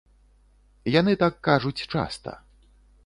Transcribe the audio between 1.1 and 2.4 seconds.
так кажуць часта.